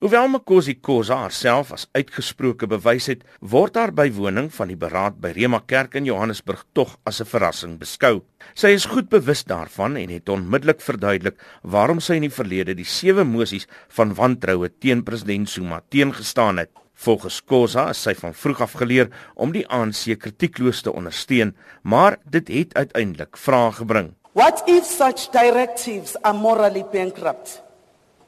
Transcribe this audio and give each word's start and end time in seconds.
Hoewel 0.00 0.30
Makosi 0.32 0.78
Khoza 0.80 1.18
haarself 1.20 1.74
as 1.76 1.82
uitgesproke 1.92 2.64
bewys 2.72 3.10
het, 3.10 3.26
word 3.52 3.74
haar 3.76 3.90
bywoning 3.92 4.46
van 4.54 4.70
die 4.72 4.78
beraad 4.80 5.18
by 5.20 5.34
Rema 5.36 5.60
Kerk 5.68 5.98
in 6.00 6.08
Johannesburg 6.08 6.62
tog 6.72 6.94
as 7.04 7.20
'n 7.20 7.28
verrassing 7.28 7.74
beskou. 7.76 8.22
Sy 8.54 8.72
is 8.72 8.88
goed 8.88 9.10
bewus 9.10 9.44
daarvan 9.44 10.00
en 10.00 10.08
het 10.08 10.28
onmiddellik 10.28 10.80
verduidelik 10.80 11.36
waarom 11.62 12.00
sy 12.00 12.14
in 12.14 12.24
die 12.24 12.32
verlede 12.32 12.74
die 12.74 12.88
sewe 12.88 13.24
mosies 13.24 13.68
van 13.88 14.14
wantroue 14.14 14.70
teen 14.80 15.04
president 15.04 15.50
Zuma 15.50 15.82
teengestaan 15.90 16.56
het. 16.56 16.70
Volgens 16.94 17.44
Khoza 17.44 17.90
is 17.90 18.02
sy 18.02 18.14
van 18.14 18.32
vroeg 18.32 18.60
af 18.60 18.72
geleer 18.72 19.10
om 19.34 19.52
die 19.52 19.68
ANC 19.68 20.18
kritiekloos 20.18 20.80
te 20.80 20.92
ondersteun, 20.92 21.54
maar 21.82 22.16
dit 22.24 22.48
het 22.48 22.74
uiteindelik 22.74 23.36
vrae 23.36 23.72
gebring. 23.72 24.14
What 24.32 24.62
if 24.66 24.84
such 24.84 25.28
directives 25.30 26.16
are 26.22 26.38
morally 26.38 26.84
bankrupt? 26.90 27.69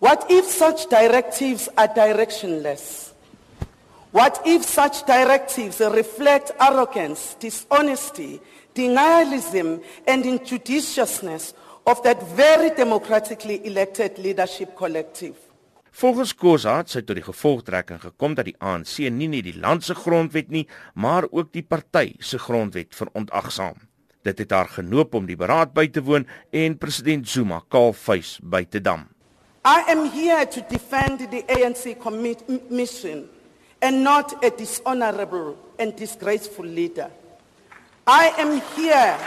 What 0.02 0.26
if 0.28 0.50
such 0.50 0.88
directives 0.90 1.68
are 1.76 1.86
directionless? 1.86 3.12
What 4.10 4.42
if 4.44 4.64
such 4.64 5.06
directives 5.06 5.78
reflect 5.78 6.50
arrogance, 6.58 7.36
dishonesty, 7.38 8.40
denialism, 8.74 9.80
and 10.08 10.24
injudiciousness 10.24 11.54
of 11.86 12.02
that 12.02 12.20
very 12.34 12.70
democratically 12.74 13.64
elected 13.64 14.18
leadership 14.18 14.74
collective? 14.74 15.38
Volgens 15.94 16.34
Khoza 16.34 16.80
het 16.80 16.90
sy 16.90 17.04
tot 17.06 17.22
die 17.22 17.28
gevolgtrekking 17.28 18.02
gekom 18.02 18.34
dat 18.34 18.50
die 18.50 18.58
ANC 18.58 19.06
nie 19.06 19.30
net 19.30 19.46
die 19.52 19.54
land 19.54 19.86
se 19.86 19.94
grondwet 19.94 20.50
nie, 20.50 20.66
maar 20.98 21.30
ook 21.30 21.54
die 21.54 21.62
party 21.62 22.16
se 22.18 22.42
grondwet 22.42 22.90
verontagsaam. 22.90 23.78
Dit 24.26 24.42
het 24.42 24.50
haar 24.50 24.74
genoop 24.82 25.14
om 25.14 25.30
die 25.30 25.38
beraad 25.38 25.70
by 25.78 25.86
te 25.94 26.02
woon 26.02 26.26
en 26.50 26.78
president 26.82 27.30
Zuma 27.30 27.62
kaalvuis 27.70 28.40
by 28.42 28.66
te 28.66 28.82
dam. 28.82 29.06
I 29.64 29.82
am 29.82 30.06
here 30.06 30.44
to 30.44 30.60
defend 30.62 31.20
the 31.30 31.42
ANC 31.42 32.00
commit- 32.00 32.70
mission 32.70 33.28
and 33.80 34.02
not 34.02 34.44
a 34.44 34.50
dishonorable 34.50 35.56
and 35.78 35.94
disgraceful 35.94 36.64
leader. 36.64 37.10
I 38.06 38.28
am 38.38 38.60
here. 38.74 39.18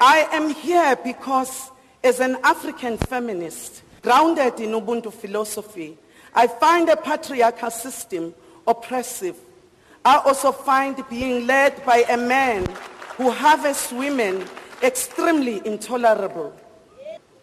I 0.00 0.28
am 0.32 0.50
here 0.50 0.96
because 1.04 1.70
as 2.02 2.20
an 2.20 2.38
African 2.44 2.96
feminist, 2.96 3.82
grounded 4.00 4.60
in 4.60 4.70
Ubuntu 4.70 5.12
philosophy, 5.12 5.98
I 6.34 6.46
find 6.46 6.88
a 6.88 6.96
patriarchal 6.96 7.70
system 7.70 8.34
oppressive. 8.66 9.36
I 10.04 10.18
also 10.18 10.52
find 10.52 10.96
being 11.10 11.46
led 11.46 11.84
by 11.84 12.04
a 12.08 12.16
man 12.16 12.66
who 13.16 13.30
harvests 13.30 13.92
women 13.92 14.46
extremely 14.82 15.60
intolerable. 15.66 16.54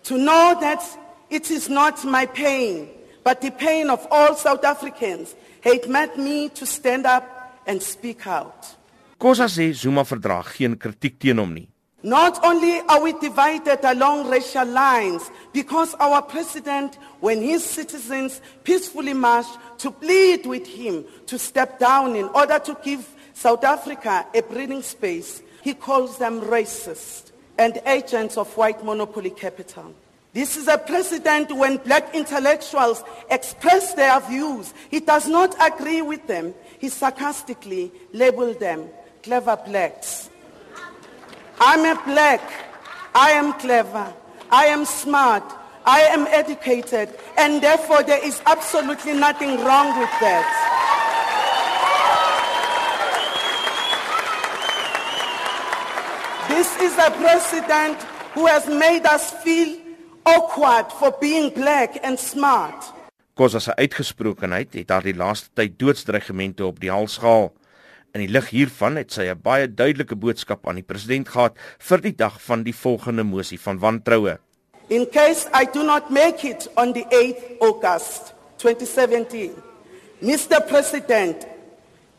To 0.04 0.18
know 0.18 0.58
that 0.60 0.84
it 1.30 1.50
is 1.50 1.70
not 1.70 2.04
my 2.06 2.26
pain, 2.26 2.90
but 3.24 3.42
the 3.42 3.52
pain 3.52 3.90
of 3.90 4.06
all 4.12 4.36
South 4.36 4.64
Africans, 4.64 5.36
it 5.64 5.90
meant 5.90 6.18
me 6.18 6.50
to 6.50 6.66
stand 6.66 7.06
up 7.06 7.26
and 7.66 7.82
speak 7.82 8.28
out. 8.28 8.76
Kosa 9.20 9.48
sê 9.48 9.74
Zuma 9.74 10.04
verdra 10.04 10.44
geen 10.44 10.76
kritiek 10.76 11.18
teen 11.20 11.38
hom 11.38 11.54
nie. 11.54 11.70
Not 12.06 12.44
only 12.44 12.82
are 12.82 13.02
we 13.02 13.14
divided 13.14 13.80
along 13.86 14.30
racial 14.30 14.66
lines 14.66 15.32
because 15.54 15.94
our 16.02 16.22
president, 16.22 16.98
when 17.22 17.42
his 17.42 17.64
citizens 17.64 18.42
peacefully 18.66 19.14
marched 19.14 19.58
to 19.78 19.90
plead 19.90 20.46
with 20.46 20.68
him 20.68 21.06
to 21.28 21.40
step 21.40 21.80
down 21.80 22.18
in 22.18 22.26
order 22.36 22.60
to 22.60 22.78
give 22.84 23.08
South 23.34 23.64
Africa 23.64 24.26
a 24.36 24.42
breathing 24.42 24.82
space, 24.82 25.42
he 25.62 25.74
calls 25.74 26.18
them 26.18 26.42
racist 26.42 27.32
and 27.58 27.80
agents 27.86 28.38
of 28.38 28.56
white 28.58 28.84
monopoly 28.84 29.30
capital. 29.30 29.94
This 30.34 30.58
is 30.58 30.68
a 30.68 30.80
precedent 30.80 31.56
when 31.56 31.78
black 31.78 32.16
intellectuals 32.16 33.04
express 33.30 33.94
their 33.94 34.20
views. 34.22 34.74
He 34.90 35.00
does 35.00 35.28
not 35.28 35.56
agree 35.62 36.02
with 36.02 36.26
them. 36.26 36.56
He 36.80 36.90
sarcastically 36.90 37.92
labeled 38.12 38.60
them 38.60 38.90
clever 39.22 39.56
blacks. 39.56 40.30
I'm 41.60 41.86
a 41.86 42.02
black. 42.04 42.42
I 43.16 43.32
am 43.32 43.54
clever. 43.54 44.14
I 44.52 44.66
am 44.66 44.86
smart. 44.86 45.44
I 45.86 46.02
am 46.02 46.28
educated. 46.28 47.10
And 47.38 47.62
therefore 47.62 48.04
there 48.04 48.24
is 48.24 48.42
absolutely 48.46 49.14
nothing 49.14 49.64
wrong 49.64 49.98
with 49.98 50.10
that. 50.20 50.73
This 56.64 56.92
is 56.92 56.98
a 56.98 57.12
president 57.12 58.02
who 58.34 58.48
has 58.48 58.64
made 58.68 59.06
us 59.06 59.32
feel 59.44 59.76
awkward 60.26 60.88
for 60.94 61.12
being 61.20 61.52
black 61.52 62.00
and 62.08 62.16
smart. 62.16 62.94
Kosa 63.36 63.60
se 63.60 63.76
uitgesprokenheid 63.76 64.78
het 64.80 64.94
haar 64.96 65.04
die 65.04 65.16
laaste 65.20 65.52
tyd 65.60 65.76
doodsdreigemente 65.82 66.64
op 66.64 66.80
die 66.80 66.94
hals 66.94 67.18
gehaal. 67.20 67.52
In 68.16 68.24
die 68.24 68.32
lig 68.32 68.48
hiervan 68.56 68.96
het 68.96 69.12
sy 69.12 69.28
'n 69.28 69.44
baie 69.44 69.68
duidelike 69.68 70.16
boodskap 70.16 70.64
aan 70.64 70.80
die 70.80 70.88
president 70.88 71.28
gehad 71.36 71.60
vir 71.80 72.00
die 72.08 72.16
dag 72.16 72.40
van 72.48 72.64
die 72.64 72.78
volgende 72.84 73.28
mosie 73.28 73.60
van 73.60 73.84
wantroue. 73.84 74.40
In 74.88 75.06
case 75.12 75.50
I 75.52 75.68
do 75.68 75.84
not 75.84 76.10
make 76.10 76.48
it 76.48 76.72
on 76.78 76.94
the 76.94 77.04
8th 77.12 77.60
August 77.60 78.34
2017, 78.58 79.52
Mr. 80.22 80.64
President, 80.68 81.46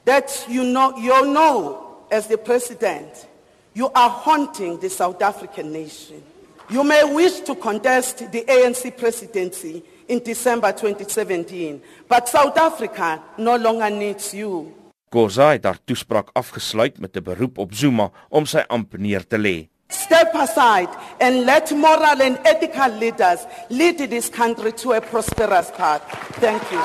that 0.05 0.44
you 0.49 0.65
know 0.65 0.93
you 0.99 1.32
know 1.32 1.81
as 2.11 2.26
the 2.26 2.37
president 2.37 3.32
You 3.74 3.90
are 3.92 4.08
haunting 4.08 4.78
the 4.78 4.88
South 4.88 5.20
African 5.20 5.72
nation. 5.72 6.22
You 6.70 6.84
may 6.84 7.02
wish 7.02 7.40
to 7.40 7.56
contest 7.56 8.18
the 8.30 8.44
ANC 8.46 8.96
presidency 8.96 9.82
in 10.06 10.20
December 10.20 10.70
2017, 10.70 11.82
but 12.08 12.28
South 12.28 12.56
Africa 12.56 13.20
no 13.36 13.56
longer 13.56 13.90
needs 13.90 14.32
you. 14.32 14.72
Koza 15.10 15.50
het 15.50 15.64
haar 15.64 15.78
toespraak 15.84 16.30
afgesluit 16.32 17.00
met 17.00 17.16
'n 17.16 17.22
beroep 17.22 17.58
op 17.58 17.74
Zuma 17.74 18.10
om 18.28 18.46
sy 18.46 18.62
amp 18.68 18.96
neer 18.96 19.26
te 19.26 19.38
lê. 19.38 19.68
Step 19.88 20.34
aside 20.34 20.90
and 21.20 21.44
let 21.44 21.70
moral 21.70 22.22
and 22.22 22.38
ethical 22.44 22.90
leaders 22.98 23.40
lead 23.68 23.98
this 23.98 24.30
country 24.30 24.72
to 24.72 24.92
a 24.92 25.00
prosperous 25.00 25.70
path. 25.76 26.02
Thank 26.40 26.62
you. 26.70 26.82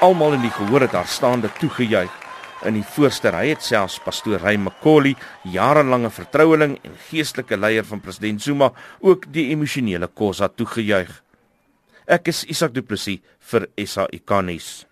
Almal 0.00 0.32
in 0.32 0.40
die 0.40 0.50
gehoor 0.50 0.80
het 0.80 0.92
haar 0.92 1.06
staande 1.06 1.52
toegejuig. 1.58 2.25
In 2.64 2.78
die 2.78 2.86
voorste 2.94 3.28
ry 3.34 3.50
het 3.50 3.64
selfs 3.64 3.98
pastoor 4.00 4.40
Ray 4.40 4.56
McCauley, 4.56 5.12
jarelange 5.52 6.08
vertroueling 6.10 6.78
en 6.86 6.96
geestelike 7.10 7.58
leier 7.60 7.84
van 7.84 8.00
president 8.00 8.40
Zuma, 8.42 8.70
ook 9.00 9.28
die 9.32 9.50
emosionele 9.52 10.08
Khoza 10.08 10.48
toegejuig. 10.48 11.10
Ek 12.06 12.30
is 12.32 12.44
Isak 12.48 12.72
Du 12.72 12.80
Plessis 12.86 13.20
vir 13.50 13.68
SA 13.84 14.06
Ikanis. 14.14 14.86